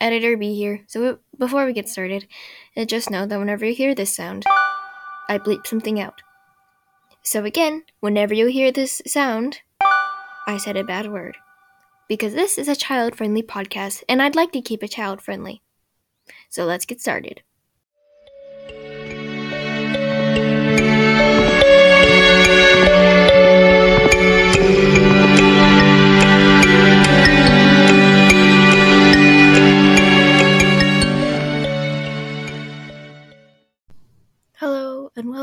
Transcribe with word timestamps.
Editor 0.00 0.36
B 0.36 0.54
here. 0.54 0.84
So, 0.86 1.18
before 1.38 1.66
we 1.66 1.72
get 1.72 1.88
started, 1.88 2.26
uh, 2.76 2.84
just 2.84 3.10
know 3.10 3.26
that 3.26 3.38
whenever 3.38 3.64
you 3.64 3.74
hear 3.74 3.94
this 3.94 4.14
sound, 4.14 4.44
I 5.28 5.38
bleep 5.38 5.66
something 5.66 6.00
out. 6.00 6.22
So, 7.22 7.44
again, 7.44 7.84
whenever 8.00 8.34
you 8.34 8.46
hear 8.46 8.70
this 8.70 9.02
sound, 9.06 9.60
I 10.46 10.58
said 10.58 10.76
a 10.76 10.84
bad 10.84 11.10
word. 11.10 11.36
Because 12.08 12.34
this 12.34 12.58
is 12.58 12.68
a 12.68 12.76
child 12.76 13.16
friendly 13.16 13.42
podcast, 13.42 14.02
and 14.08 14.20
I'd 14.20 14.36
like 14.36 14.52
to 14.52 14.60
keep 14.60 14.82
it 14.82 14.92
child 14.92 15.22
friendly. 15.22 15.62
So, 16.50 16.64
let's 16.64 16.86
get 16.86 17.00
started. 17.00 17.42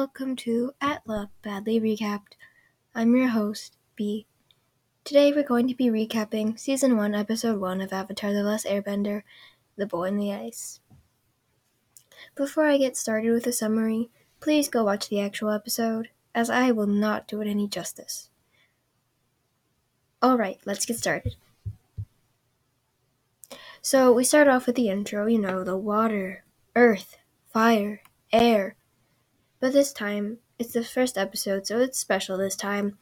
Welcome 0.01 0.35
to 0.37 0.71
ATLA 0.81 1.29
Badly 1.43 1.79
Recapped. 1.79 2.33
I'm 2.95 3.15
your 3.15 3.27
host, 3.27 3.77
B. 3.95 4.25
Today 5.03 5.31
we're 5.31 5.43
going 5.43 5.67
to 5.67 5.75
be 5.75 5.91
recapping 5.91 6.57
Season 6.57 6.97
1, 6.97 7.13
Episode 7.13 7.59
1 7.59 7.81
of 7.81 7.93
Avatar 7.93 8.33
The 8.33 8.41
Last 8.41 8.65
Airbender 8.65 9.21
The 9.75 9.85
Boy 9.85 10.05
in 10.05 10.17
the 10.17 10.33
Ice. 10.33 10.79
Before 12.33 12.65
I 12.65 12.79
get 12.79 12.97
started 12.97 13.29
with 13.29 13.43
the 13.43 13.53
summary, 13.53 14.09
please 14.39 14.69
go 14.69 14.85
watch 14.85 15.07
the 15.07 15.21
actual 15.21 15.51
episode, 15.51 16.09
as 16.33 16.49
I 16.49 16.71
will 16.71 16.87
not 16.87 17.27
do 17.27 17.39
it 17.39 17.47
any 17.47 17.67
justice. 17.67 18.31
Alright, 20.23 20.61
let's 20.65 20.87
get 20.87 20.97
started. 20.97 21.35
So, 23.83 24.11
we 24.11 24.23
start 24.23 24.47
off 24.47 24.65
with 24.65 24.77
the 24.77 24.89
intro, 24.89 25.27
you 25.27 25.37
know, 25.37 25.63
the 25.63 25.77
water, 25.77 26.43
earth, 26.75 27.17
fire, 27.53 28.01
air. 28.33 28.77
But 29.61 29.73
this 29.73 29.93
time, 29.93 30.39
it's 30.57 30.73
the 30.73 30.83
first 30.83 31.19
episode, 31.19 31.67
so 31.67 31.79
it's 31.79 31.99
special 31.99 32.35
this 32.35 32.55
time. 32.55 32.97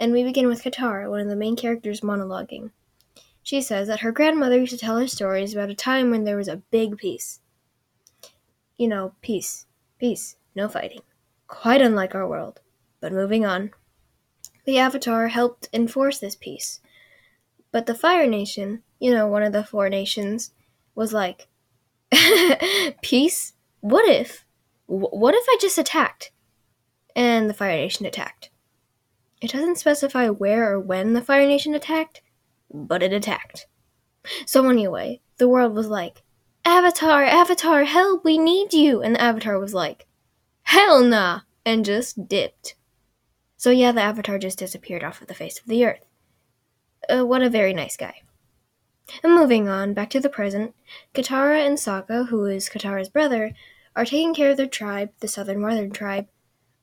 And 0.00 0.10
we 0.10 0.24
begin 0.24 0.48
with 0.48 0.64
Katara, 0.64 1.08
one 1.08 1.20
of 1.20 1.28
the 1.28 1.36
main 1.36 1.54
characters, 1.54 2.00
monologuing. 2.00 2.70
She 3.42 3.60
says 3.60 3.88
that 3.88 4.00
her 4.00 4.10
grandmother 4.10 4.58
used 4.58 4.72
to 4.72 4.78
tell 4.78 4.98
her 4.98 5.06
stories 5.06 5.52
about 5.52 5.68
a 5.68 5.74
time 5.74 6.10
when 6.10 6.24
there 6.24 6.38
was 6.38 6.48
a 6.48 6.62
big 6.70 6.96
peace. 6.96 7.40
You 8.78 8.88
know, 8.88 9.12
peace, 9.20 9.66
peace, 9.98 10.36
no 10.54 10.66
fighting. 10.66 11.02
Quite 11.46 11.82
unlike 11.82 12.14
our 12.14 12.26
world. 12.26 12.60
But 13.00 13.12
moving 13.12 13.44
on. 13.44 13.70
The 14.64 14.78
Avatar 14.78 15.28
helped 15.28 15.68
enforce 15.74 16.18
this 16.18 16.36
peace. 16.36 16.80
But 17.70 17.84
the 17.84 17.94
Fire 17.94 18.26
Nation, 18.26 18.82
you 18.98 19.12
know, 19.12 19.28
one 19.28 19.42
of 19.42 19.52
the 19.52 19.62
four 19.62 19.90
nations, 19.90 20.52
was 20.94 21.12
like, 21.12 21.48
Peace? 23.02 23.52
What 23.80 24.08
if? 24.08 24.46
What 24.88 25.34
if 25.34 25.44
I 25.48 25.58
just 25.60 25.76
attacked? 25.76 26.30
And 27.14 27.48
the 27.48 27.54
Fire 27.54 27.76
Nation 27.76 28.06
attacked. 28.06 28.48
It 29.42 29.52
doesn't 29.52 29.76
specify 29.76 30.30
where 30.30 30.72
or 30.72 30.80
when 30.80 31.12
the 31.12 31.20
Fire 31.20 31.46
Nation 31.46 31.74
attacked, 31.74 32.22
but 32.72 33.02
it 33.02 33.12
attacked. 33.12 33.66
So, 34.46 34.66
anyway, 34.68 35.20
the 35.36 35.46
world 35.46 35.74
was 35.74 35.88
like, 35.88 36.22
Avatar, 36.64 37.22
Avatar, 37.22 37.84
help, 37.84 38.24
we 38.24 38.38
need 38.38 38.72
you! 38.72 39.02
And 39.02 39.14
the 39.14 39.20
Avatar 39.20 39.58
was 39.58 39.74
like, 39.74 40.06
Hell 40.62 41.02
nah! 41.02 41.40
And 41.66 41.84
just 41.84 42.26
dipped. 42.26 42.74
So, 43.58 43.70
yeah, 43.70 43.92
the 43.92 44.00
Avatar 44.00 44.38
just 44.38 44.58
disappeared 44.58 45.04
off 45.04 45.20
of 45.20 45.28
the 45.28 45.34
face 45.34 45.60
of 45.60 45.66
the 45.66 45.84
earth. 45.84 46.06
Uh, 47.08 47.26
what 47.26 47.42
a 47.42 47.50
very 47.50 47.74
nice 47.74 47.96
guy. 47.96 48.22
And 49.22 49.34
moving 49.34 49.68
on, 49.68 49.92
back 49.92 50.08
to 50.10 50.20
the 50.20 50.30
present, 50.30 50.74
Katara 51.14 51.66
and 51.66 51.76
Sokka, 51.76 52.28
who 52.28 52.46
is 52.46 52.70
Katara's 52.70 53.10
brother, 53.10 53.54
are 53.98 54.04
taking 54.04 54.32
care 54.32 54.52
of 54.52 54.56
their 54.56 54.68
tribe, 54.68 55.10
the 55.18 55.26
Southern 55.26 55.60
Northern 55.60 55.90
tribe, 55.90 56.28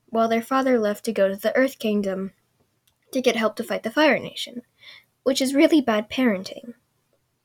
while 0.08 0.27
their 0.27 0.41
father 0.41 0.77
left 0.77 1.05
to 1.05 1.13
go 1.13 1.30
to 1.30 1.38
the 1.38 1.56
Earth 1.56 1.79
Kingdom 1.79 2.34
to 3.13 3.22
get 3.22 3.38
help 3.38 3.56
to 3.56 3.63
fight 3.63 3.84
the 3.84 3.89
Fire 3.89 4.19
Nation, 4.19 4.63
which 5.23 5.41
is 5.41 5.56
really 5.56 5.79
bad 5.79 6.09
parenting. 6.09 6.73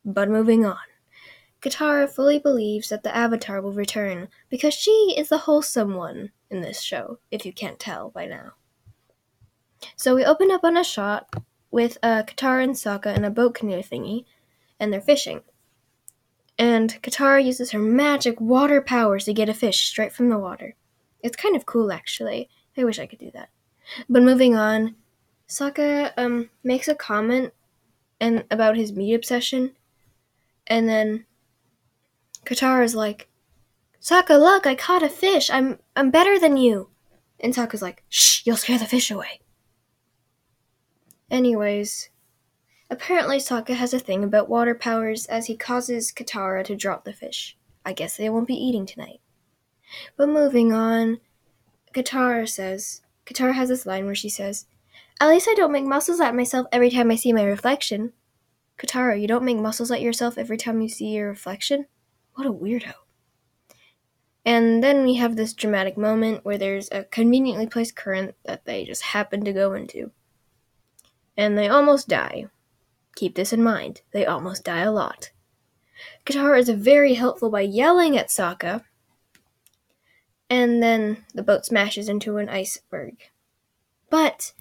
But 0.04 0.28
moving 0.28 0.66
on. 0.66 0.76
Katara 1.62 2.10
fully 2.10 2.40
believes 2.40 2.88
that 2.88 3.04
the 3.04 3.14
Avatar 3.14 3.60
will 3.60 3.72
return 3.72 4.26
because 4.48 4.74
she 4.74 5.14
is 5.16 5.28
the 5.28 5.38
wholesome 5.38 5.94
one 5.94 6.32
in 6.50 6.62
this 6.62 6.80
show, 6.82 7.20
if 7.30 7.46
you 7.46 7.52
can't 7.52 7.78
tell 7.78 8.10
by 8.10 8.26
now. 8.26 8.54
So 9.94 10.16
we 10.16 10.24
open 10.24 10.50
up 10.50 10.64
on 10.64 10.76
a 10.76 10.82
shot 10.82 11.32
with 11.70 11.96
uh, 12.02 12.24
Katara 12.24 12.64
and 12.64 12.74
Sokka 12.74 13.16
in 13.16 13.24
a 13.24 13.30
boat 13.30 13.54
canoe 13.54 13.82
thingy, 13.82 14.24
and 14.80 14.92
they're 14.92 15.00
fishing 15.00 15.42
and 16.60 17.02
Katara 17.02 17.42
uses 17.42 17.70
her 17.70 17.78
magic 17.78 18.38
water 18.38 18.82
powers 18.82 19.24
to 19.24 19.32
get 19.32 19.48
a 19.48 19.54
fish 19.54 19.86
straight 19.86 20.12
from 20.12 20.28
the 20.28 20.38
water. 20.38 20.76
It's 21.22 21.34
kind 21.34 21.56
of 21.56 21.64
cool, 21.64 21.90
actually. 21.90 22.50
I 22.76 22.84
wish 22.84 22.98
I 22.98 23.06
could 23.06 23.18
do 23.18 23.30
that. 23.32 23.48
But 24.10 24.22
moving 24.22 24.54
on, 24.54 24.94
Sokka 25.48 26.12
um, 26.18 26.50
makes 26.62 26.86
a 26.86 26.94
comment 26.94 27.54
and 28.20 28.44
about 28.50 28.76
his 28.76 28.92
meat 28.92 29.14
obsession, 29.14 29.74
and 30.66 30.86
then 30.86 31.24
Katara's 32.44 32.94
like, 32.94 33.28
"Sokka, 33.98 34.38
look, 34.38 34.66
I 34.66 34.74
caught 34.74 35.02
a 35.02 35.08
fish. 35.08 35.48
I'm 35.48 35.78
I'm 35.96 36.10
better 36.10 36.38
than 36.38 36.58
you." 36.58 36.90
And 37.40 37.54
Sokka's 37.54 37.80
like, 37.80 38.04
"Shh, 38.10 38.42
you'll 38.44 38.58
scare 38.58 38.78
the 38.78 38.84
fish 38.84 39.10
away." 39.10 39.40
Anyways, 41.30 42.10
Apparently, 42.90 43.38
Sokka 43.38 43.74
has 43.74 43.94
a 43.94 44.00
thing 44.00 44.24
about 44.24 44.48
water 44.48 44.74
powers 44.74 45.26
as 45.26 45.46
he 45.46 45.56
causes 45.56 46.10
Katara 46.10 46.64
to 46.64 46.74
drop 46.74 47.04
the 47.04 47.12
fish. 47.12 47.56
I 47.84 47.92
guess 47.92 48.16
they 48.16 48.28
won't 48.28 48.48
be 48.48 48.54
eating 48.54 48.84
tonight. 48.84 49.20
But 50.16 50.28
moving 50.28 50.72
on, 50.72 51.20
Katara 51.94 52.48
says, 52.48 53.02
Katara 53.24 53.54
has 53.54 53.68
this 53.68 53.86
line 53.86 54.06
where 54.06 54.14
she 54.14 54.28
says, 54.28 54.66
At 55.20 55.28
least 55.28 55.48
I 55.48 55.54
don't 55.54 55.72
make 55.72 55.84
muscles 55.84 56.20
at 56.20 56.34
myself 56.34 56.66
every 56.72 56.90
time 56.90 57.10
I 57.12 57.16
see 57.16 57.32
my 57.32 57.44
reflection. 57.44 58.12
Katara, 58.76 59.20
you 59.20 59.28
don't 59.28 59.44
make 59.44 59.58
muscles 59.58 59.90
at 59.92 60.00
yourself 60.00 60.36
every 60.36 60.56
time 60.56 60.80
you 60.80 60.88
see 60.88 61.08
your 61.08 61.28
reflection? 61.28 61.86
What 62.34 62.46
a 62.46 62.52
weirdo. 62.52 62.92
And 64.44 64.82
then 64.82 65.04
we 65.04 65.14
have 65.14 65.36
this 65.36 65.52
dramatic 65.52 65.96
moment 65.96 66.44
where 66.44 66.58
there's 66.58 66.88
a 66.90 67.04
conveniently 67.04 67.66
placed 67.66 67.94
current 67.94 68.34
that 68.44 68.64
they 68.64 68.84
just 68.84 69.02
happen 69.02 69.44
to 69.44 69.52
go 69.52 69.74
into. 69.74 70.10
And 71.36 71.56
they 71.56 71.68
almost 71.68 72.08
die. 72.08 72.46
Keep 73.16 73.34
this 73.34 73.52
in 73.52 73.62
mind, 73.62 74.02
they 74.12 74.24
almost 74.24 74.64
die 74.64 74.80
a 74.80 74.92
lot. 74.92 75.30
Katara 76.24 76.58
is 76.58 76.68
very 76.68 77.14
helpful 77.14 77.50
by 77.50 77.60
yelling 77.60 78.16
at 78.16 78.28
Sokka, 78.28 78.84
and 80.48 80.82
then 80.82 81.24
the 81.34 81.42
boat 81.42 81.66
smashes 81.66 82.08
into 82.08 82.38
an 82.38 82.48
iceberg. 82.48 83.16
But 84.08 84.52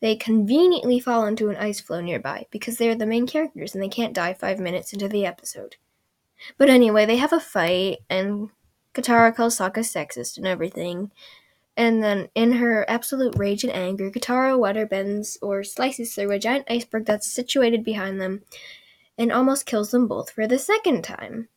they 0.00 0.16
conveniently 0.16 1.00
fall 1.00 1.26
into 1.26 1.48
an 1.48 1.56
ice 1.56 1.80
floe 1.80 2.00
nearby 2.00 2.46
because 2.50 2.76
they're 2.76 2.94
the 2.94 3.06
main 3.06 3.26
characters 3.26 3.74
and 3.74 3.82
they 3.82 3.88
can't 3.88 4.14
die 4.14 4.34
five 4.34 4.58
minutes 4.58 4.92
into 4.92 5.08
the 5.08 5.24
episode. 5.24 5.76
But 6.56 6.68
anyway, 6.68 7.04
they 7.04 7.16
have 7.16 7.32
a 7.32 7.40
fight, 7.40 7.98
and 8.08 8.50
Katara 8.94 9.34
calls 9.34 9.58
Sokka 9.58 9.80
sexist 9.80 10.36
and 10.36 10.46
everything, 10.46 11.10
and 11.78 12.02
then, 12.02 12.28
in 12.34 12.54
her 12.54 12.84
absolute 12.90 13.38
rage 13.38 13.62
and 13.62 13.72
anger, 13.72 14.10
Katara 14.10 14.58
water 14.58 14.84
bends 14.84 15.38
or 15.40 15.62
slices 15.62 16.12
through 16.12 16.32
a 16.32 16.38
giant 16.40 16.66
iceberg 16.68 17.06
that's 17.06 17.32
situated 17.32 17.84
behind 17.84 18.20
them 18.20 18.42
and 19.16 19.30
almost 19.30 19.64
kills 19.64 19.92
them 19.92 20.08
both 20.08 20.28
for 20.28 20.48
the 20.48 20.58
second 20.58 21.04
time. 21.04 21.48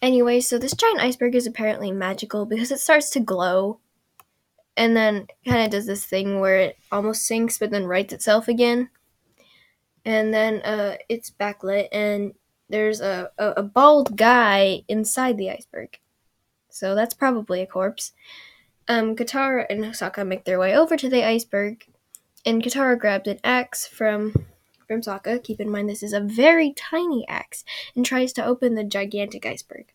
Anyway, 0.00 0.38
so 0.38 0.56
this 0.56 0.72
giant 0.72 1.00
iceberg 1.00 1.34
is 1.34 1.48
apparently 1.48 1.90
magical 1.90 2.46
because 2.46 2.70
it 2.70 2.78
starts 2.78 3.10
to 3.10 3.18
glow 3.18 3.80
and 4.76 4.96
then 4.96 5.26
kind 5.44 5.64
of 5.64 5.70
does 5.70 5.86
this 5.86 6.04
thing 6.04 6.38
where 6.38 6.58
it 6.58 6.78
almost 6.92 7.26
sinks 7.26 7.58
but 7.58 7.72
then 7.72 7.86
rights 7.86 8.12
itself 8.12 8.46
again. 8.46 8.88
And 10.04 10.32
then 10.32 10.62
uh, 10.62 10.96
it's 11.08 11.32
backlit 11.32 11.88
and 11.90 12.34
there's 12.68 13.00
a, 13.00 13.32
a, 13.36 13.50
a 13.58 13.62
bald 13.64 14.16
guy 14.16 14.82
inside 14.86 15.38
the 15.38 15.50
iceberg. 15.50 15.98
So 16.72 16.94
that's 16.94 17.14
probably 17.14 17.60
a 17.60 17.66
corpse. 17.66 18.12
Um, 18.88 19.14
Katara 19.14 19.66
and 19.70 19.84
Sokka 19.84 20.26
make 20.26 20.44
their 20.44 20.58
way 20.58 20.76
over 20.76 20.96
to 20.96 21.08
the 21.08 21.24
iceberg, 21.24 21.86
and 22.44 22.62
Katara 22.62 22.98
grabs 22.98 23.28
an 23.28 23.38
axe 23.44 23.86
from 23.86 24.46
from 24.88 25.02
Sokka. 25.02 25.42
Keep 25.42 25.60
in 25.60 25.70
mind 25.70 25.88
this 25.88 26.02
is 26.02 26.12
a 26.12 26.20
very 26.20 26.72
tiny 26.72 27.26
axe, 27.28 27.64
and 27.94 28.04
tries 28.04 28.32
to 28.34 28.44
open 28.44 28.74
the 28.74 28.84
gigantic 28.84 29.46
iceberg. 29.46 29.92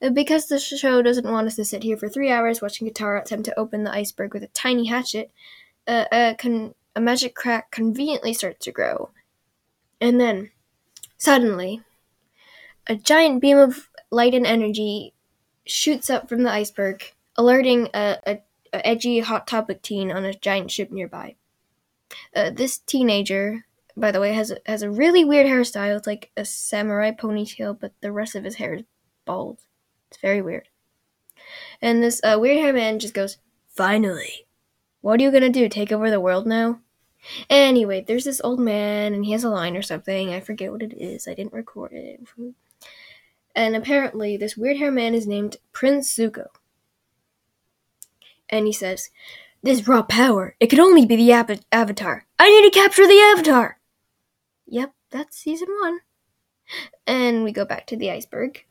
Uh, 0.00 0.10
because 0.10 0.46
the 0.46 0.58
show 0.58 1.02
doesn't 1.02 1.30
want 1.30 1.46
us 1.46 1.56
to 1.56 1.64
sit 1.64 1.82
here 1.82 1.96
for 1.96 2.08
three 2.08 2.30
hours 2.30 2.62
watching 2.62 2.88
Katara 2.88 3.20
attempt 3.20 3.44
to 3.46 3.58
open 3.58 3.84
the 3.84 3.92
iceberg 3.92 4.32
with 4.32 4.42
a 4.42 4.48
tiny 4.48 4.86
hatchet, 4.86 5.30
uh, 5.86 6.06
a, 6.10 6.34
con- 6.38 6.74
a 6.96 7.00
magic 7.00 7.34
crack 7.34 7.70
conveniently 7.70 8.32
starts 8.32 8.64
to 8.64 8.72
grow. 8.72 9.10
And 10.00 10.20
then, 10.20 10.50
suddenly, 11.18 11.82
a 12.86 12.96
giant 12.96 13.42
beam 13.42 13.58
of 13.58 13.90
light 14.10 14.34
and 14.34 14.46
energy 14.46 15.12
shoots 15.70 16.10
up 16.10 16.28
from 16.28 16.42
the 16.42 16.50
iceberg, 16.50 17.12
alerting 17.36 17.88
a, 17.94 18.18
a, 18.26 18.38
a 18.72 18.86
edgy 18.86 19.20
hot 19.20 19.46
topic 19.46 19.82
teen 19.82 20.10
on 20.10 20.24
a 20.24 20.34
giant 20.34 20.70
ship 20.70 20.90
nearby. 20.90 21.36
Uh, 22.34 22.50
this 22.50 22.78
teenager, 22.78 23.64
by 23.96 24.10
the 24.10 24.20
way, 24.20 24.32
has 24.32 24.50
a, 24.50 24.58
has 24.66 24.82
a 24.82 24.90
really 24.90 25.24
weird 25.24 25.46
hairstyle. 25.46 25.96
It's 25.96 26.06
like 26.06 26.30
a 26.36 26.44
samurai 26.44 27.12
ponytail, 27.12 27.78
but 27.78 27.92
the 28.00 28.12
rest 28.12 28.34
of 28.34 28.44
his 28.44 28.56
hair 28.56 28.74
is 28.74 28.82
bald. 29.24 29.60
It's 30.10 30.20
very 30.20 30.42
weird. 30.42 30.68
And 31.80 32.02
this 32.02 32.20
uh, 32.24 32.36
weird 32.38 32.58
hair 32.58 32.72
man 32.72 32.98
just 32.98 33.14
goes, 33.14 33.38
"Finally, 33.68 34.46
what 35.00 35.20
are 35.20 35.22
you 35.22 35.30
gonna 35.30 35.48
do? 35.48 35.68
Take 35.68 35.92
over 35.92 36.10
the 36.10 36.20
world 36.20 36.46
now?" 36.46 36.80
Anyway, 37.48 38.02
there's 38.06 38.24
this 38.24 38.40
old 38.42 38.58
man, 38.58 39.14
and 39.14 39.24
he 39.24 39.32
has 39.32 39.44
a 39.44 39.50
line 39.50 39.76
or 39.76 39.82
something. 39.82 40.32
I 40.32 40.40
forget 40.40 40.72
what 40.72 40.82
it 40.82 40.94
is. 40.94 41.28
I 41.28 41.34
didn't 41.34 41.52
record 41.52 41.92
it. 41.92 42.20
And 43.54 43.74
apparently, 43.74 44.36
this 44.36 44.56
weird 44.56 44.76
hair 44.76 44.90
man 44.90 45.14
is 45.14 45.26
named 45.26 45.56
Prince 45.72 46.14
Zuko. 46.14 46.46
And 48.48 48.66
he 48.66 48.72
says, 48.72 49.10
This 49.62 49.86
raw 49.88 50.02
power, 50.02 50.56
it 50.60 50.68
could 50.68 50.78
only 50.78 51.06
be 51.06 51.16
the 51.16 51.34
av- 51.34 51.64
Avatar. 51.72 52.26
I 52.38 52.48
need 52.48 52.70
to 52.70 52.78
capture 52.78 53.06
the 53.06 53.20
Avatar! 53.32 53.78
Yep, 54.66 54.92
that's 55.10 55.36
season 55.36 55.68
one. 55.80 56.00
And 57.06 57.42
we 57.42 57.52
go 57.52 57.64
back 57.64 57.86
to 57.88 57.96
the 57.96 58.10
iceberg. 58.10 58.64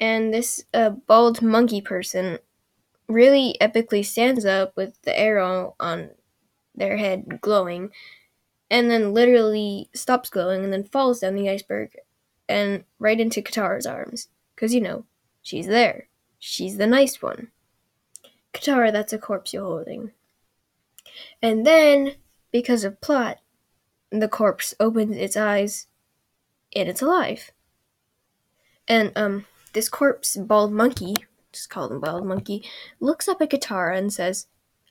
And 0.00 0.34
this 0.34 0.64
uh, 0.74 0.90
bald 0.90 1.42
monkey 1.42 1.80
person 1.80 2.38
really 3.08 3.56
epically 3.60 4.04
stands 4.04 4.44
up 4.44 4.76
with 4.76 5.00
the 5.02 5.16
arrow 5.16 5.76
on 5.78 6.10
their 6.74 6.96
head 6.96 7.40
glowing, 7.40 7.90
and 8.70 8.90
then 8.90 9.14
literally 9.14 9.88
stops 9.94 10.30
glowing 10.30 10.64
and 10.64 10.72
then 10.72 10.84
falls 10.84 11.20
down 11.20 11.34
the 11.34 11.48
iceberg 11.48 11.90
and 12.48 12.84
right 12.98 13.20
into 13.20 13.42
Katara's 13.42 13.86
arms. 13.86 14.28
Because, 14.54 14.74
you 14.74 14.80
know, 14.80 15.04
she's 15.42 15.66
there. 15.66 16.08
She's 16.38 16.76
the 16.76 16.86
nice 16.86 17.22
one. 17.22 17.48
Katara, 18.52 18.92
that's 18.92 19.12
a 19.12 19.18
corpse 19.18 19.52
you're 19.52 19.64
holding. 19.64 20.12
And 21.40 21.66
then, 21.66 22.16
because 22.50 22.84
of 22.84 23.00
plot, 23.00 23.38
the 24.10 24.28
corpse 24.28 24.74
opens 24.78 25.16
its 25.16 25.36
eyes 25.36 25.86
and 26.74 26.88
it's 26.88 27.02
alive. 27.02 27.50
And, 28.86 29.12
um, 29.16 29.46
this 29.72 29.88
corpse, 29.88 30.36
bald 30.36 30.72
monkey, 30.72 31.14
just 31.52 31.70
call 31.70 31.90
him 31.90 32.00
bald 32.00 32.26
monkey, 32.26 32.64
looks 33.00 33.28
up 33.28 33.40
at 33.40 33.50
Katara 33.50 33.96
and 33.96 34.12
says, 34.12 34.46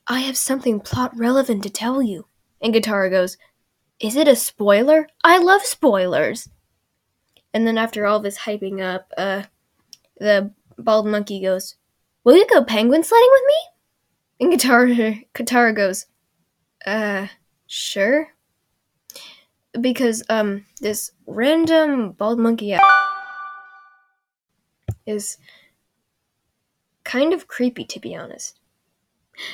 I 0.07 0.21
have 0.21 0.38
something 0.38 0.80
plot 0.80 1.12
relevant 1.15 1.63
to 1.63 1.69
tell 1.69 2.01
you. 2.01 2.25
And 2.62 2.74
Katara 2.74 3.09
goes, 3.09 3.38
Is 4.00 4.15
it 4.15 4.27
a 4.27 4.36
spoiler? 4.36 5.07
I 5.24 5.38
love 5.38 5.62
spoilers. 5.63 6.50
And 7.53 7.68
then 7.68 7.77
after 7.77 8.06
all 8.06 8.19
this 8.19 8.39
hyping 8.39 8.81
up, 8.81 9.12
uh, 9.18 9.44
the 10.19 10.51
bald 10.77 11.07
monkey 11.07 11.42
goes, 11.42 11.75
Will 12.24 12.38
you 12.38 12.48
go 12.48 12.63
penguin 12.63 13.03
sledding 13.03 13.30
with 13.31 13.44
me? 13.48 13.56
And 14.39 14.53
Katara, 14.53 15.25
Katara 15.33 15.75
goes, 15.75 16.06
Uh, 16.86 17.27
sure. 17.68 18.30
Because, 19.80 20.24
um, 20.30 20.65
this 20.81 21.12
random 21.25 22.12
bald 22.12 22.39
monkey 22.39 22.77
is 25.06 25.38
kind 27.04 27.33
of 27.33 27.47
creepy, 27.47 27.86
to 27.86 28.00
be 28.00 28.15
honest. 28.15 28.59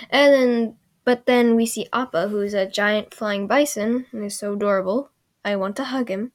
And 0.09 0.33
then, 0.33 0.75
but 1.03 1.25
then 1.25 1.55
we 1.55 1.65
see 1.65 1.87
Appa, 1.93 2.27
who's 2.29 2.53
a 2.53 2.65
giant 2.65 3.13
flying 3.13 3.47
bison, 3.47 4.07
and 4.11 4.25
is 4.25 4.37
so 4.37 4.53
adorable. 4.53 5.11
I 5.45 5.55
want 5.55 5.75
to 5.77 5.85
hug 5.85 6.09
him. 6.09 6.31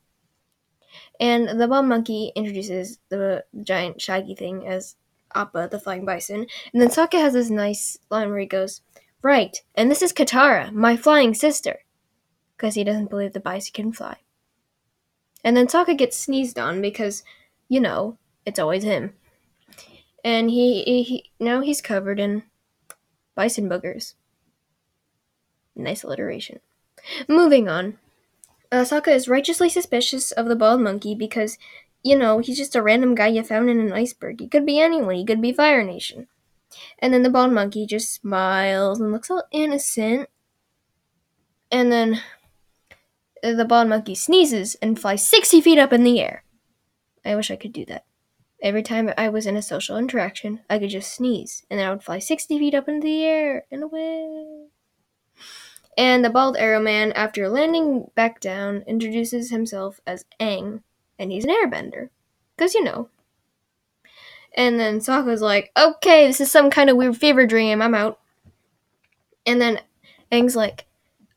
And 1.22 1.60
the 1.60 1.69
bald 1.69 1.86
monkey 1.86 2.32
introduces 2.34 2.98
the 3.08 3.44
giant 3.62 4.02
shaggy 4.02 4.34
thing 4.34 4.66
as 4.66 4.96
Appa, 5.36 5.69
the 5.70 5.78
flying 5.78 6.04
bison. 6.04 6.48
And 6.72 6.82
then 6.82 6.88
Sokka 6.88 7.20
has 7.20 7.34
this 7.34 7.48
nice 7.48 7.96
line 8.10 8.28
where 8.28 8.40
he 8.40 8.46
goes, 8.46 8.80
Right, 9.22 9.56
and 9.76 9.88
this 9.88 10.02
is 10.02 10.12
Katara, 10.12 10.72
my 10.72 10.96
flying 10.96 11.32
sister. 11.32 11.84
Because 12.56 12.74
he 12.74 12.82
doesn't 12.82 13.08
believe 13.08 13.34
the 13.34 13.38
bison 13.38 13.70
can 13.72 13.92
fly. 13.92 14.16
And 15.44 15.56
then 15.56 15.69
Sokka 15.69 15.96
gets 15.96 16.19
sneezed 16.19 16.58
on 16.58 16.82
because, 16.82 17.22
you 17.69 17.78
know, 17.78 18.19
it's 18.44 18.58
always 18.58 18.82
him. 18.82 19.14
And 20.24 20.50
he, 20.50 20.82
he 20.82 21.30
now 21.38 21.60
he's 21.60 21.80
covered 21.80 22.19
in 22.19 22.42
bison 23.36 23.69
boogers. 23.69 24.14
Nice 25.76 26.02
alliteration. 26.02 26.58
Moving 27.28 27.69
on. 27.69 27.98
Sokka 28.72 29.08
is 29.08 29.28
righteously 29.28 29.69
suspicious 29.69 30.32
of 30.32 30.46
the 30.46 30.56
bald 30.56 30.80
monkey 30.80 31.14
because, 31.14 31.58
you 32.02 32.16
know, 32.16 32.38
he's 32.38 32.56
just 32.56 32.74
a 32.74 32.82
random 32.82 33.14
guy 33.14 33.28
you 33.28 33.42
found 33.42 33.69
in 33.69 33.78
an 33.78 33.92
iceberg. 33.92 34.40
He 34.40 34.48
could 34.48 34.64
be 34.64 34.80
anyone. 34.80 35.14
He 35.14 35.26
could 35.26 35.42
be 35.42 35.52
Fire 35.52 35.84
Nation. 35.84 36.26
And 36.98 37.12
then 37.12 37.22
the 37.22 37.30
bald 37.30 37.52
monkey 37.52 37.86
just 37.86 38.14
smiles 38.14 39.00
and 39.00 39.12
looks 39.12 39.30
all 39.30 39.44
innocent. 39.52 40.28
And 41.70 41.92
then 41.92 42.22
the 43.42 43.64
bald 43.64 43.88
monkey 43.88 44.14
sneezes 44.14 44.74
and 44.76 44.98
flies 44.98 45.26
60 45.26 45.60
feet 45.60 45.78
up 45.78 45.92
in 45.92 46.04
the 46.04 46.20
air. 46.20 46.44
I 47.24 47.34
wish 47.34 47.50
I 47.50 47.56
could 47.56 47.72
do 47.72 47.84
that. 47.86 48.04
Every 48.62 48.82
time 48.82 49.12
I 49.19 49.28
was 49.28 49.46
in 49.46 49.56
a 49.56 49.62
social 49.62 49.96
interaction, 49.96 50.60
I 50.70 50.78
could 50.78 50.90
just 50.90 51.12
sneeze, 51.12 51.64
and 51.69 51.80
then 51.80 51.88
I 51.88 51.90
would 51.90 52.04
fly 52.04 52.20
60 52.20 52.58
feet 52.58 52.74
up 52.74 52.88
into 52.88 53.04
the 53.04 53.24
air 53.24 53.64
and 53.72 53.82
away. 53.82 54.51
And 55.97 56.25
the 56.25 56.31
bald 56.31 56.56
arrow 56.56 56.81
man, 56.81 57.12
after 57.12 57.49
landing 57.49 58.11
back 58.15 58.41
down, 58.41 58.83
introduces 58.87 59.50
himself 59.50 60.00
as 60.06 60.25
Aang, 60.41 60.83
and 61.19 61.31
he's 61.31 61.44
an 61.44 61.50
airbender. 61.50 62.09
Because, 62.56 62.75
you 62.75 62.83
know. 62.83 63.09
And 64.55 64.79
then 64.79 65.00
Sokka's 65.00 65.43
like, 65.43 65.71
okay, 65.77 66.27
this 66.27 66.41
is 66.41 66.50
some 66.50 66.71
kind 66.71 66.89
of 66.89 66.97
weird 66.97 67.17
fever 67.17 67.47
dream, 67.47 67.83
I'm 67.83 67.94
out. 67.94 68.21
And 69.44 69.61
then 69.61 69.81
Aang's 70.31 70.56
like, 70.56 70.87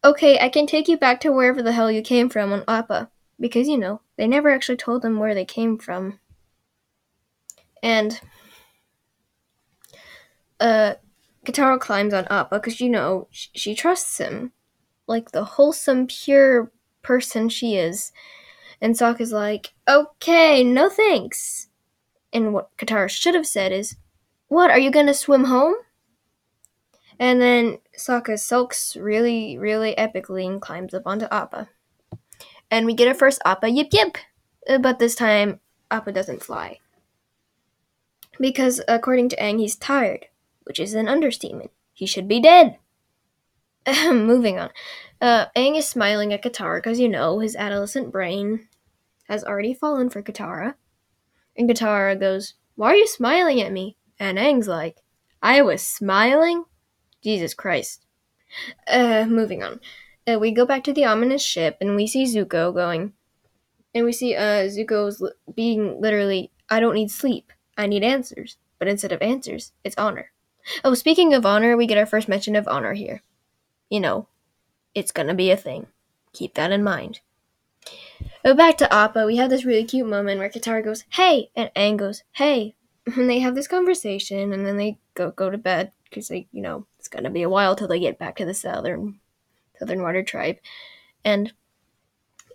okay, 0.04 0.40
I 0.40 0.50
can 0.50 0.68
take 0.68 0.88
you 0.88 0.98
back 0.98 1.20
to 1.22 1.32
wherever 1.32 1.62
the 1.62 1.72
hell 1.72 1.92
you 1.92 2.02
came 2.02 2.30
from 2.30 2.54
on 2.54 2.64
Appa. 2.68 3.10
Because, 3.40 3.68
you 3.68 3.78
know, 3.78 4.02
they 4.18 4.28
never 4.28 4.50
actually 4.50 4.78
told 4.78 5.04
him 5.04 5.20
where 5.20 5.34
they 5.34 5.46
came 5.46 5.78
from. 5.78 6.20
And 7.84 8.22
uh, 10.60 10.96
Katara 11.46 11.80
climbs 11.80 12.14
on 12.14 12.26
Appa 12.26 12.60
because 12.60 12.82
you 12.82 12.90
know 12.90 13.28
she, 13.32 13.50
she 13.54 13.76
trusts 13.76 14.18
him, 14.18 14.52
like 15.08 15.32
the 15.32 15.44
wholesome, 15.44 16.08
pure 16.08 16.72
person 17.02 17.50
she 17.50 17.76
is. 17.76 18.12
And 18.82 18.96
Sokka's 18.96 19.32
like, 19.32 19.74
"Okay, 19.88 20.64
no 20.64 20.90
thanks." 20.90 21.70
And 22.34 22.54
what 22.54 22.76
Katara 22.78 23.10
should 23.10 23.36
have 23.36 23.48
said 23.48 23.72
is, 23.72 23.96
"What? 24.48 24.70
Are 24.72 24.80
you 24.80 24.92
gonna 24.92 25.14
swim 25.14 25.46
home?" 25.46 25.76
And 27.20 27.42
then 27.42 27.80
Sokka 27.98 28.38
sulks 28.38 28.96
really, 28.96 29.58
really 29.58 29.96
epically 29.98 30.46
and 30.46 30.62
climbs 30.62 30.94
up 30.94 31.04
onto 31.06 31.28
Appa. 31.32 31.70
And 32.70 32.86
we 32.86 32.94
get 32.94 33.08
our 33.08 33.14
first 33.14 33.42
Appa 33.46 33.70
yip 33.70 33.88
yip, 33.94 34.18
uh, 34.68 34.80
but 34.80 35.00
this 35.00 35.16
time 35.16 35.60
Appa 35.92 36.12
doesn't 36.12 36.44
fly. 36.44 36.80
Because 38.40 38.82
according 38.88 39.30
to 39.30 39.38
Aang, 39.38 39.60
he's 39.60 39.78
tired, 39.78 40.28
which 40.66 40.80
is 40.80 40.94
an 40.94 41.08
understatement. 41.08 41.72
He 41.94 42.06
should 42.06 42.28
be 42.28 42.42
dead. 42.42 42.78
Moving 44.12 44.60
on. 44.60 44.70
Uh, 45.22 45.46
Aang 45.56 45.78
is 45.78 45.88
smiling 45.88 46.34
at 46.34 46.44
Katara 46.44 46.78
because, 46.78 47.00
you 47.00 47.08
know, 47.08 47.40
his 47.40 47.56
adolescent 47.56 48.12
brain 48.12 48.68
has 49.30 49.44
already 49.44 49.74
fallen 49.74 50.10
for 50.10 50.22
Katara. 50.22 50.76
And 51.58 51.70
Katara 51.70 52.20
goes, 52.20 52.56
Why 52.76 52.92
are 52.92 52.96
you 52.96 53.08
smiling 53.08 53.62
at 53.62 53.72
me? 53.72 53.98
And 54.20 54.38
Aang's 54.38 54.68
like, 54.68 54.98
I 55.42 55.62
was 55.62 55.82
smiling? 55.82 56.66
Jesus 57.24 57.54
Christ. 57.54 58.06
Uh, 58.88 59.26
moving 59.28 59.64
on. 59.64 59.80
Uh, 60.28 60.40
we 60.40 60.52
go 60.52 60.66
back 60.66 60.84
to 60.84 60.94
the 60.94 61.06
ominous 61.06 61.44
ship 61.44 61.78
and 61.80 61.96
we 61.96 62.08
see 62.08 62.26
Zuko 62.26 62.74
going. 62.74 63.14
And 63.94 64.06
we 64.06 64.12
see 64.12 64.36
uh, 64.36 64.68
Zuko's 64.68 65.22
li- 65.22 65.32
being 65.56 66.02
literally, 66.02 66.52
I 66.70 66.80
don't 66.80 66.96
need 66.96 67.12
sleep. 67.12 67.52
I 67.78 67.88
need 67.88 68.04
answers. 68.04 68.58
But 68.80 68.88
instead 68.88 69.12
of 69.12 69.22
answers, 69.22 69.72
it's 69.84 69.98
honor. 69.98 70.32
Oh, 70.84 70.94
speaking 70.94 71.34
of 71.34 71.46
honor, 71.46 71.78
we 71.78 71.88
get 71.88 71.98
our 71.98 72.06
first 72.06 72.28
mention 72.28 72.56
of 72.56 72.68
honor 72.68 72.94
here. 72.94 73.22
You 73.90 74.00
know, 74.00 74.28
it's 74.94 75.12
gonna 75.12 75.34
be 75.34 75.52
a 75.52 75.58
thing. 75.58 75.88
Keep 76.34 76.56
that 76.56 76.72
in 76.72 76.84
mind. 76.84 77.22
But 78.44 78.58
back 78.58 78.78
to 78.78 78.94
Appa, 78.94 79.26
we 79.26 79.38
have 79.38 79.50
this 79.50 79.66
really 79.66 79.84
cute 79.84 80.08
moment 80.08 80.40
where 80.40 80.50
Katara 80.50 80.84
goes, 80.84 81.04
"Hey," 81.10 81.52
and 81.56 81.72
Aang 81.76 81.98
goes, 81.98 82.24
"Hey," 82.34 82.76
and 83.16 83.30
they 83.30 83.40
have 83.40 83.56
this 83.56 83.68
conversation, 83.68 84.54
and 84.54 84.66
then 84.66 84.78
they 84.78 84.98
go 85.14 85.32
go 85.32 85.50
to 85.50 85.58
bed 85.58 85.92
because 86.04 86.28
they, 86.28 86.48
you 86.52 86.62
know, 86.62 86.86
it's 86.98 87.08
gonna 87.08 87.30
be 87.30 87.44
a 87.44 87.50
while 87.50 87.76
till 87.76 87.88
they 87.88 88.00
get 88.00 88.18
back 88.20 88.36
to 88.38 88.46
the 88.46 88.54
southern 88.54 89.20
Southern 89.78 90.02
Water 90.02 90.24
Tribe, 90.24 90.58
and 91.24 91.54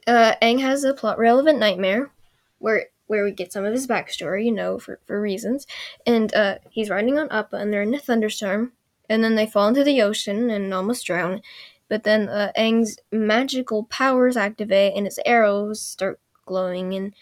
uh, 0.07 0.35
Aang 0.43 0.61
has 0.61 0.85
a 0.85 0.95
plot 0.95 1.19
relevant 1.19 1.59
nightmare 1.59 2.11
where 2.59 2.87
where 3.11 3.25
we 3.25 3.33
get 3.33 3.52
some 3.52 3.64
of 3.64 3.73
his 3.73 3.88
backstory, 3.88 4.45
you 4.45 4.52
know, 4.52 4.79
for, 4.79 5.00
for 5.05 5.21
reasons. 5.21 5.67
And 6.07 6.33
uh, 6.33 6.59
he's 6.71 6.90
riding 6.90 7.19
on 7.19 7.29
Appa, 7.31 7.57
and 7.57 7.73
they're 7.73 7.83
in 7.83 7.93
a 7.93 7.99
thunderstorm, 7.99 8.71
and 9.09 9.25
then 9.25 9.35
they 9.35 9.49
fall 9.49 9.67
into 9.67 9.83
the 9.83 10.00
ocean 10.00 10.49
and 10.49 10.73
almost 10.73 11.05
drown. 11.05 11.43
But 11.88 12.05
then 12.05 12.29
uh, 12.29 12.52
Aang's 12.57 13.00
magical 13.11 13.83
powers 13.83 14.37
activate, 14.37 14.95
and 14.97 15.07
his 15.07 15.19
arrows 15.26 15.83
start 15.83 16.21
glowing, 16.47 16.95
and 16.95 17.12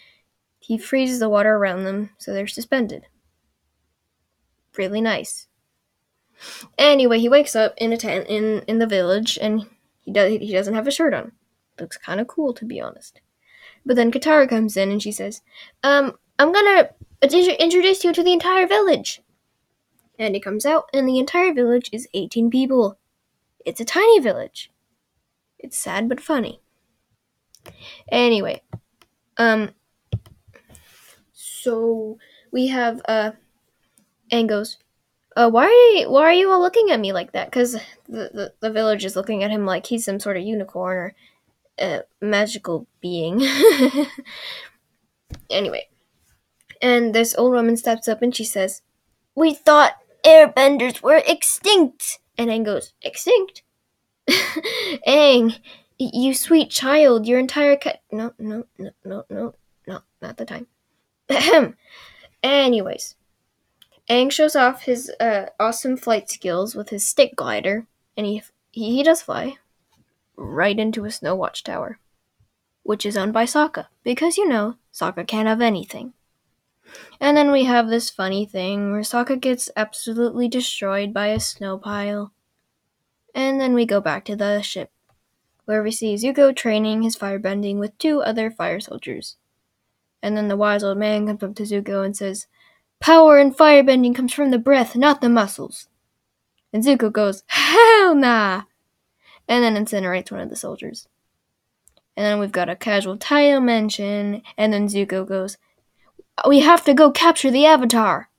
he 0.59 0.77
freezes 0.77 1.21
the 1.21 1.27
water 1.27 1.55
around 1.55 1.85
them, 1.85 2.11
so 2.19 2.35
they're 2.35 2.45
suspended. 2.45 3.07
Really 4.77 5.01
nice. 5.01 5.47
Anyway, 6.77 7.19
he 7.19 7.27
wakes 7.27 7.55
up 7.55 7.73
in 7.77 7.91
a 7.91 7.97
tent 7.97 8.27
in, 8.27 8.61
in 8.67 8.77
the 8.77 8.85
village, 8.85 9.39
and 9.41 9.65
he 10.01 10.11
does 10.11 10.31
he 10.33 10.53
doesn't 10.53 10.75
have 10.75 10.87
a 10.87 10.91
shirt 10.91 11.15
on. 11.15 11.31
looks 11.79 11.97
kind 11.97 12.19
of 12.19 12.27
cool 12.27 12.53
to 12.53 12.63
be 12.63 12.79
honest. 12.79 13.21
But 13.89 13.95
then 13.95 14.11
Katara 14.11 14.47
comes 14.47 14.77
in 14.77 14.91
and 14.91 15.01
she 15.01 15.11
says, 15.11 15.41
"Um, 15.81 16.19
I'm 16.37 16.51
gonna 16.51 16.91
introduce 17.23 18.03
you 18.03 18.13
to 18.13 18.21
the 18.21 18.33
entire 18.33 18.67
village." 18.67 19.23
And 20.19 20.35
he 20.35 20.39
comes 20.39 20.63
out, 20.63 20.91
and 20.93 21.09
the 21.09 21.17
entire 21.17 21.51
village 21.55 21.89
is 21.91 22.07
18 22.13 22.51
people. 22.51 22.99
It's 23.65 23.81
a 23.81 23.85
tiny 23.85 24.19
village. 24.19 24.71
It's 25.57 25.75
sad 25.75 26.07
but 26.07 26.21
funny. 26.21 26.61
Anyway, 28.11 28.61
um, 29.37 29.71
so 31.33 32.19
we 32.51 32.67
have 32.67 33.01
uh, 33.07 33.31
Aang 34.31 34.45
goes, 34.45 34.77
uh, 35.35 35.49
why 35.49 35.63
are 35.65 35.97
you, 35.97 36.11
why 36.11 36.25
are 36.25 36.33
you 36.33 36.51
all 36.51 36.61
looking 36.61 36.91
at 36.91 36.99
me 36.99 37.11
like 37.11 37.31
that? 37.31 37.47
Because 37.47 37.73
the, 38.07 38.29
the 38.33 38.53
the 38.59 38.69
village 38.69 39.03
is 39.03 39.15
looking 39.15 39.41
at 39.41 39.49
him 39.49 39.65
like 39.65 39.87
he's 39.87 40.05
some 40.05 40.19
sort 40.19 40.37
of 40.37 40.43
unicorn 40.43 40.95
or 40.95 41.15
a 41.79 42.03
magical 42.21 42.87
being. 43.01 43.41
anyway, 45.49 45.87
and 46.81 47.13
this 47.13 47.35
old 47.37 47.53
woman 47.53 47.77
steps 47.77 48.07
up 48.07 48.21
and 48.21 48.35
she 48.35 48.43
says, 48.43 48.81
"We 49.35 49.53
thought 49.53 49.97
airbenders 50.23 51.01
were 51.01 51.21
extinct." 51.27 52.19
And 52.37 52.49
Aang 52.49 52.65
goes, 52.65 52.93
"Extinct? 53.01 53.63
Aang, 55.07 55.59
you 55.97 56.33
sweet 56.33 56.69
child, 56.69 57.27
your 57.27 57.39
entire 57.39 57.75
cut. 57.75 58.01
No, 58.11 58.33
no, 58.39 58.65
no, 58.77 58.91
no, 59.03 59.25
no, 59.29 59.53
no, 59.87 60.01
not 60.21 60.37
the 60.37 60.45
time. 60.45 60.67
Anyways, 62.43 63.15
Aang 64.09 64.31
shows 64.31 64.55
off 64.55 64.83
his 64.83 65.11
uh, 65.19 65.47
awesome 65.59 65.97
flight 65.97 66.29
skills 66.29 66.75
with 66.75 66.89
his 66.89 67.05
stick 67.05 67.35
glider, 67.35 67.87
and 68.15 68.25
he, 68.25 68.41
he 68.71 68.95
he 68.95 69.03
does 69.03 69.21
fly 69.21 69.57
right 70.39 70.79
into 70.79 71.05
a 71.05 71.11
snow 71.11 71.35
watchtower, 71.35 71.99
which 72.83 73.05
is 73.05 73.17
owned 73.17 73.33
by 73.33 73.45
Sokka 73.45 73.87
because 74.03 74.37
you 74.37 74.47
know 74.47 74.75
Sokka 74.93 75.27
can't 75.27 75.47
have 75.47 75.61
anything. 75.61 76.13
And 77.21 77.37
then 77.37 77.51
we 77.51 77.65
have 77.65 77.89
this 77.89 78.09
funny 78.09 78.45
thing 78.45 78.91
where 78.91 79.01
Sokka 79.01 79.39
gets 79.39 79.69
absolutely 79.75 80.47
destroyed 80.47 81.13
by 81.13 81.27
a 81.27 81.39
snow 81.39 81.77
pile. 81.77 82.31
And 83.35 83.61
then 83.61 83.73
we 83.73 83.85
go 83.85 84.01
back 84.01 84.25
to 84.25 84.35
the 84.35 84.61
ship, 84.61 84.91
where 85.65 85.83
we 85.83 85.91
see 85.91 86.15
Zuko 86.15 86.55
training 86.55 87.03
his 87.03 87.15
firebending 87.15 87.77
with 87.77 87.97
two 87.99 88.21
other 88.21 88.49
fire 88.49 88.79
soldiers. 88.79 89.35
And 90.23 90.35
then 90.35 90.47
the 90.47 90.57
wise 90.57 90.83
old 90.83 90.97
man 90.97 91.27
comes 91.27 91.43
up 91.43 91.55
to 91.55 91.63
Zuko 91.63 92.03
and 92.03 92.17
says, 92.17 92.47
Power 92.99 93.39
in 93.39 93.53
firebending 93.53 94.15
comes 94.15 94.33
from 94.33 94.51
the 94.51 94.57
breath, 94.57 94.95
not 94.95 95.21
the 95.21 95.29
muscles. 95.29 95.87
And 96.73 96.83
Zuko 96.83 97.11
goes, 97.11 97.43
Hell 97.47 98.15
nah! 98.15 98.63
And 99.49 99.63
then 99.63 99.75
incinerates 99.75 100.31
one 100.31 100.39
of 100.39 100.49
the 100.49 100.55
soldiers. 100.55 101.09
And 102.15 102.25
then 102.25 102.39
we've 102.39 102.51
got 102.51 102.69
a 102.69 102.75
casual 102.75 103.17
title 103.17 103.59
mention, 103.59 104.41
and 104.57 104.71
then 104.71 104.87
Zuko 104.87 105.27
goes, 105.27 105.57
We 106.47 106.59
have 106.59 106.85
to 106.85 106.93
go 106.93 107.11
capture 107.11 107.51
the 107.51 107.65
Avatar! 107.65 108.29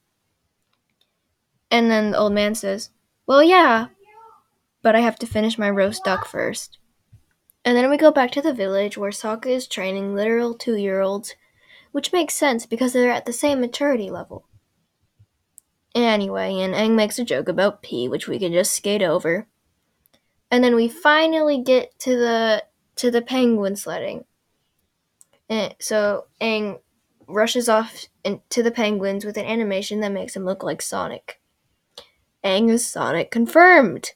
And 1.70 1.90
then 1.90 2.12
the 2.12 2.18
old 2.18 2.32
man 2.32 2.54
says, 2.54 2.90
Well, 3.26 3.42
yeah, 3.42 3.88
but 4.82 4.96
I 4.96 5.00
have 5.00 5.18
to 5.18 5.26
finish 5.26 5.58
my 5.58 5.68
roast 5.68 6.04
duck 6.04 6.26
first. 6.26 6.78
And 7.64 7.76
then 7.76 7.90
we 7.90 7.96
go 7.96 8.10
back 8.10 8.30
to 8.32 8.42
the 8.42 8.54
village 8.54 8.96
where 8.96 9.10
Sokka 9.10 9.46
is 9.46 9.66
training 9.66 10.14
literal 10.14 10.54
two 10.54 10.76
year 10.76 11.00
olds, 11.00 11.34
which 11.92 12.12
makes 12.12 12.34
sense 12.34 12.66
because 12.66 12.92
they're 12.92 13.10
at 13.10 13.26
the 13.26 13.32
same 13.32 13.60
maturity 13.60 14.10
level. 14.10 14.46
Anyway, 15.94 16.54
and 16.60 16.72
Aang 16.72 16.94
makes 16.94 17.18
a 17.18 17.24
joke 17.24 17.48
about 17.48 17.82
pee, 17.82 18.08
which 18.08 18.28
we 18.28 18.38
can 18.38 18.52
just 18.52 18.72
skate 18.72 19.02
over. 19.02 19.48
And 20.50 20.64
then 20.64 20.75
we 20.75 20.88
finally 20.88 21.62
get 21.62 21.99
to 22.00 22.16
the 22.16 22.64
to 22.97 23.11
the 23.11 23.23
penguin 23.23 23.76
sledding. 23.76 24.25
And 25.49 25.75
so 25.78 26.26
Aang 26.40 26.80
rushes 27.26 27.69
off 27.69 28.07
to 28.50 28.62
the 28.62 28.71
penguins 28.71 29.25
with 29.25 29.37
an 29.37 29.47
animation 29.47 30.00
that 30.00 30.12
makes 30.12 30.35
him 30.35 30.45
look 30.45 30.62
like 30.62 30.83
Sonic. 30.83 31.40
Aang 32.45 32.71
is 32.71 32.87
Sonic 32.87 33.30
confirmed. 33.30 34.12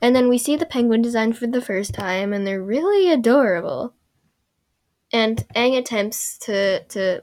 And 0.00 0.14
then 0.14 0.28
we 0.28 0.38
see 0.38 0.56
the 0.56 0.66
penguin 0.66 1.02
design 1.02 1.32
for 1.32 1.46
the 1.46 1.62
first 1.62 1.94
time, 1.94 2.32
and 2.32 2.46
they're 2.46 2.62
really 2.62 3.10
adorable. 3.10 3.94
And 5.12 5.46
Aang 5.54 5.78
attempts 5.78 6.38
to 6.38 6.84
to 6.84 7.22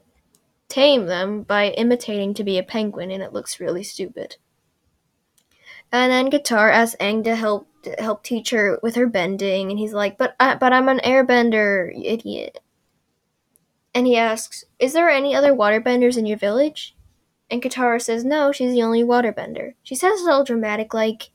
tame 0.67 1.05
them 1.05 1.43
by 1.43 1.69
imitating 1.71 2.33
to 2.33 2.43
be 2.43 2.57
a 2.57 2.63
penguin, 2.63 3.11
and 3.11 3.21
it 3.21 3.33
looks 3.33 3.59
really 3.59 3.83
stupid. 3.83 4.37
And 5.91 6.11
then 6.11 6.31
Katara 6.31 6.71
asks 6.71 6.95
Aang 7.01 7.23
to 7.25 7.35
help 7.35 7.67
help 7.99 8.23
teach 8.23 8.51
her 8.51 8.79
with 8.83 8.95
her 8.95 9.07
bending, 9.07 9.69
and 9.69 9.79
he's 9.79 9.93
like, 9.93 10.17
"But 10.17 10.35
I, 10.39 10.55
but 10.55 10.73
I'm 10.73 10.89
an 10.89 10.99
airbender, 11.03 11.91
you 11.95 12.03
idiot." 12.11 12.59
And 13.93 14.07
he 14.07 14.17
asks, 14.17 14.63
"Is 14.79 14.93
there 14.93 15.09
any 15.09 15.35
other 15.35 15.53
waterbenders 15.53 16.17
in 16.17 16.25
your 16.25 16.37
village?" 16.37 16.95
And 17.49 17.61
Katara 17.61 18.01
says, 18.01 18.23
"No, 18.23 18.51
she's 18.51 18.71
the 18.71 18.83
only 18.83 19.03
waterbender." 19.03 19.73
She 19.83 19.95
says 19.95 20.21
it 20.21 20.29
all 20.29 20.43
dramatic, 20.43 20.93
like, 20.93 21.31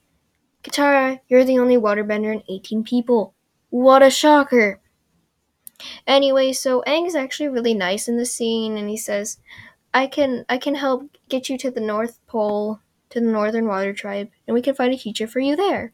"Katara, 0.63 1.21
you're 1.29 1.45
the 1.45 1.59
only 1.59 1.77
waterbender 1.77 2.33
in 2.33 2.43
18 2.49 2.83
people. 2.85 3.35
What 3.71 4.03
a 4.03 4.11
shocker!" 4.11 4.81
Anyway, 6.07 6.53
so 6.53 6.83
Aang 6.87 7.07
is 7.07 7.15
actually 7.15 7.49
really 7.49 7.75
nice 7.75 8.09
in 8.09 8.17
the 8.17 8.25
scene, 8.25 8.79
and 8.79 8.89
he 8.89 8.97
says, 8.97 9.39
"I 9.93 10.07
can 10.07 10.47
I 10.49 10.57
can 10.57 10.77
help 10.77 11.11
get 11.29 11.51
you 11.51 11.59
to 11.59 11.71
the 11.71 11.81
North 11.81 12.19
Pole, 12.27 12.81
to 13.11 13.21
the 13.21 13.27
Northern 13.27 13.67
Water 13.67 13.93
Tribe, 13.93 14.31
and 14.47 14.55
we 14.55 14.63
can 14.63 14.75
find 14.75 14.95
a 14.95 14.97
teacher 14.97 15.27
for 15.27 15.41
you 15.41 15.55
there." 15.57 15.93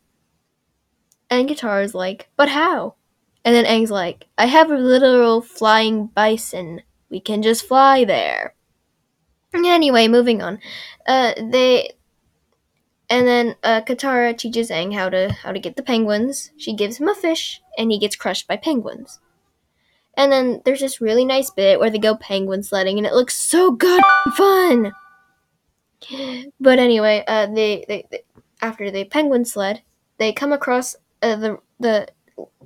And 1.33 1.49
Katara 1.49 1.83
is 1.83 1.95
like, 1.95 2.29
"But 2.37 2.51
how?" 2.51 2.97
And 3.43 3.55
then 3.55 3.65
Aang's 3.65 3.91
like, 3.91 4.27
"I 4.37 4.45
have 4.45 4.71
a 4.71 4.77
literal 4.77 5.41
flying 5.41 6.09
bison. 6.09 6.83
We 7.09 7.21
can 7.21 7.41
just 7.43 7.67
fly 7.67 8.05
there." 8.05 8.55
Anyway, 9.55 10.09
moving 10.09 10.43
on. 10.43 10.59
Uh, 11.07 11.33
they 11.37 11.93
and 13.09 13.27
then 13.27 13.57
uh, 13.63 13.81
Katara 13.81 14.37
teaches 14.37 14.69
Aang 14.69 14.93
how 14.93 15.09
to 15.09 15.33
how 15.33 15.53
to 15.53 15.59
get 15.59 15.77
the 15.77 15.83
penguins. 15.83 16.51
She 16.59 16.75
gives 16.75 16.99
him 16.99 17.09
a 17.09 17.15
fish, 17.15 17.63
and 17.79 17.91
he 17.91 17.99
gets 17.99 18.15
crushed 18.15 18.47
by 18.47 18.59
penguins. 18.59 19.19
And 20.15 20.31
then 20.31 20.61
there's 20.67 20.81
this 20.81 21.01
really 21.01 21.25
nice 21.25 21.49
bit 21.49 21.81
where 21.81 21.89
they 21.89 21.99
go 21.99 22.15
penguin 22.15 22.63
sledding, 22.63 22.99
and 22.99 23.07
it 23.07 23.15
looks 23.15 23.39
so 23.39 23.71
good 23.71 24.03
fun. 24.35 24.93
But 26.61 26.79
anyway, 26.79 27.25
uh, 27.27 27.47
they, 27.47 27.87
they, 27.89 28.07
they 28.11 28.25
after 28.61 28.91
they 28.91 29.05
penguin 29.05 29.47
sled, 29.47 29.81
they 30.19 30.33
come 30.33 30.53
across 30.53 30.97
uh, 31.23 31.37
the 31.37 31.59
the 31.81 32.09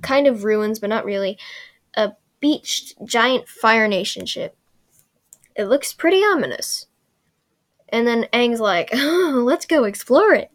kind 0.01 0.27
of 0.27 0.43
ruins, 0.43 0.79
but 0.79 0.89
not 0.89 1.05
really, 1.05 1.37
a 1.95 2.13
beached 2.39 2.93
giant 3.05 3.47
Fire 3.47 3.87
Nation 3.87 4.25
ship. 4.25 4.55
It 5.55 5.65
looks 5.65 5.93
pretty 5.93 6.19
ominous. 6.19 6.87
And 7.89 8.05
then 8.05 8.27
Aang's 8.33 8.59
like, 8.59 8.89
oh, 8.93 9.41
let's 9.45 9.65
go 9.65 9.85
explore 9.85 10.33
it. 10.33 10.51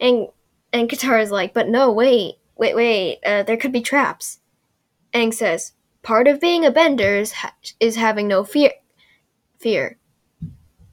And 0.00 0.28
and 0.72 0.88
Katara's 0.88 1.30
like, 1.30 1.54
but 1.54 1.68
no, 1.68 1.92
wait, 1.92 2.36
wait, 2.56 2.74
wait, 2.74 3.20
uh, 3.24 3.42
there 3.42 3.56
could 3.56 3.72
be 3.72 3.80
traps. 3.80 4.40
Aang 5.12 5.32
says, 5.32 5.72
Part 6.04 6.28
of 6.28 6.38
being 6.38 6.66
a 6.66 6.70
bender 6.70 7.16
is, 7.16 7.32
ha- 7.32 7.54
is 7.80 7.96
having 7.96 8.28
no 8.28 8.44
fear. 8.44 8.72
Fear. 9.58 9.98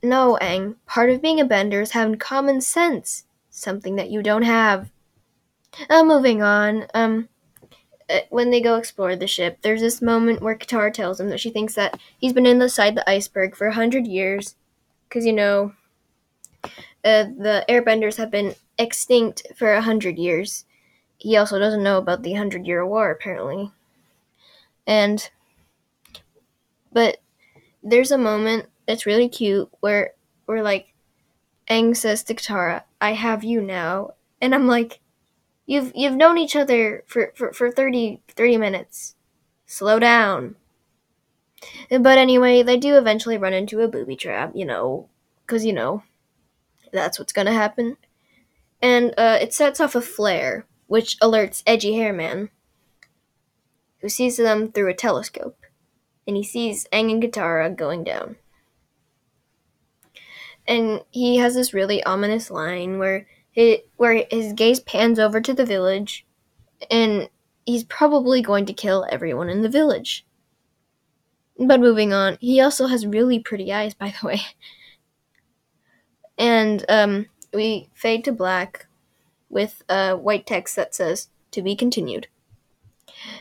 No, 0.01 0.37
Aang. 0.41 0.77
Part 0.85 1.09
of 1.09 1.21
being 1.21 1.41
a 1.41 1.45
bender 1.45 1.81
is 1.81 1.91
having 1.91 2.15
common 2.15 2.61
sense. 2.61 3.25
Something 3.49 3.97
that 3.97 4.09
you 4.09 4.23
don't 4.23 4.43
have. 4.43 4.89
Uh, 5.89 6.03
moving 6.03 6.41
on. 6.41 6.85
Um, 6.93 7.29
uh, 8.09 8.19
when 8.29 8.51
they 8.51 8.61
go 8.61 8.75
explore 8.75 9.15
the 9.15 9.27
ship, 9.27 9.59
there's 9.61 9.81
this 9.81 10.01
moment 10.01 10.41
where 10.41 10.57
Katara 10.57 10.93
tells 10.93 11.19
him 11.19 11.29
that 11.29 11.39
she 11.39 11.49
thinks 11.49 11.75
that 11.75 11.99
he's 12.19 12.33
been 12.33 12.45
inside 12.45 12.95
the 12.95 13.09
iceberg 13.09 13.55
for 13.55 13.67
a 13.67 13.73
hundred 13.73 14.05
years, 14.05 14.55
because 15.07 15.25
you 15.25 15.33
know, 15.33 15.73
uh, 16.63 17.23
the 17.23 17.65
airbenders 17.69 18.17
have 18.17 18.29
been 18.31 18.55
extinct 18.77 19.47
for 19.55 19.73
a 19.73 19.81
hundred 19.81 20.17
years. 20.17 20.65
He 21.17 21.37
also 21.37 21.59
doesn't 21.59 21.83
know 21.83 21.97
about 21.97 22.23
the 22.23 22.33
Hundred 22.33 22.65
Year 22.65 22.85
War, 22.85 23.11
apparently. 23.11 23.71
And 24.87 25.29
but 26.91 27.17
there's 27.83 28.11
a 28.11 28.17
moment 28.17 28.67
that's 28.87 29.05
really 29.05 29.29
cute 29.29 29.69
where 29.79 30.13
where 30.45 30.63
like 30.63 30.93
Aang 31.69 31.95
says 31.95 32.23
to 32.23 32.33
Katara, 32.33 32.83
I 32.99 33.13
have 33.13 33.43
you 33.43 33.61
now. 33.61 34.15
And 34.41 34.55
I'm 34.55 34.65
like, 34.65 34.99
You've 35.71 35.93
you've 35.95 36.17
known 36.17 36.37
each 36.37 36.57
other 36.57 37.05
for, 37.07 37.31
for, 37.33 37.53
for 37.53 37.71
30, 37.71 38.19
30 38.27 38.57
minutes. 38.57 39.15
Slow 39.65 39.99
down. 39.99 40.57
But 41.89 42.17
anyway, 42.17 42.61
they 42.61 42.75
do 42.75 42.97
eventually 42.97 43.37
run 43.37 43.53
into 43.53 43.79
a 43.79 43.87
booby 43.87 44.17
trap, 44.17 44.51
you 44.53 44.65
know, 44.65 45.07
because, 45.45 45.63
you 45.63 45.71
know, 45.71 46.03
that's 46.91 47.17
what's 47.17 47.31
gonna 47.31 47.53
happen. 47.53 47.95
And 48.81 49.13
uh, 49.17 49.37
it 49.39 49.53
sets 49.53 49.79
off 49.79 49.95
a 49.95 50.01
flare, 50.01 50.65
which 50.87 51.17
alerts 51.19 51.63
Edgy 51.65 51.95
Hairman 51.95 52.49
who 54.01 54.09
sees 54.09 54.35
them 54.35 54.73
through 54.73 54.89
a 54.89 54.93
telescope, 54.93 55.57
and 56.27 56.35
he 56.35 56.43
sees 56.43 56.85
Aang 56.91 57.13
and 57.13 57.23
Katara 57.23 57.73
going 57.73 58.03
down. 58.03 58.35
And 60.67 61.05
he 61.11 61.37
has 61.37 61.55
this 61.55 61.73
really 61.73 62.03
ominous 62.03 62.51
line 62.51 62.99
where 62.99 63.25
he, 63.51 63.83
where 63.97 64.25
his 64.29 64.53
gaze 64.53 64.79
pans 64.79 65.19
over 65.19 65.41
to 65.41 65.53
the 65.53 65.65
village, 65.65 66.25
and 66.89 67.29
he's 67.65 67.83
probably 67.83 68.41
going 68.41 68.65
to 68.65 68.73
kill 68.73 69.05
everyone 69.11 69.49
in 69.49 69.61
the 69.61 69.69
village. 69.69 70.25
But 71.59 71.79
moving 71.79 72.11
on, 72.11 72.37
he 72.39 72.59
also 72.59 72.87
has 72.87 73.05
really 73.05 73.39
pretty 73.39 73.71
eyes, 73.71 73.93
by 73.93 74.13
the 74.21 74.27
way. 74.27 74.41
And 76.37 76.83
um, 76.89 77.27
we 77.53 77.89
fade 77.93 78.23
to 78.23 78.31
black 78.31 78.87
with 79.49 79.83
a 79.87 80.15
white 80.15 80.47
text 80.47 80.75
that 80.75 80.95
says, 80.95 81.29
To 81.51 81.61
be 81.61 81.75
continued. 81.75 82.27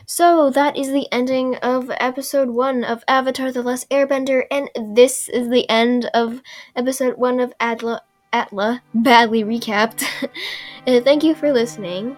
So 0.05 0.51
that 0.51 0.77
is 0.77 0.91
the 0.91 1.07
ending 1.11 1.55
of 1.57 1.89
episode 1.97 2.49
one 2.49 2.83
of 2.83 3.03
Avatar 3.07 3.51
The 3.51 3.63
Last 3.63 3.89
Airbender, 3.89 4.43
and 4.51 4.69
this 4.95 5.27
is 5.29 5.49
the 5.49 5.67
end 5.69 6.11
of 6.13 6.41
episode 6.75 7.17
one 7.17 7.39
of 7.39 7.57
Adla 7.59 8.01
Atla, 8.33 8.81
badly 8.93 9.43
recapped. 9.43 10.03
uh, 10.87 11.01
thank 11.01 11.23
you 11.23 11.35
for 11.35 11.51
listening. 11.51 12.15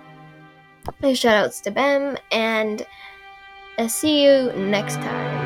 Shoutouts 1.01 1.61
to 1.63 1.71
Bem, 1.71 2.17
and 2.31 2.85
uh, 3.77 3.87
see 3.87 4.23
you 4.23 4.51
next 4.53 4.95
time. 4.95 5.42